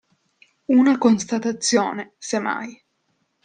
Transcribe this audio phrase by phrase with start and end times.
[0.73, 2.85] Una constatazione, se mai.